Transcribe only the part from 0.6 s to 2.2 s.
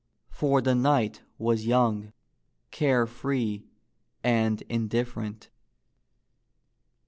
the knight was young,